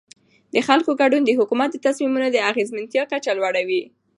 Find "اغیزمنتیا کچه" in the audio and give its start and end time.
2.49-3.31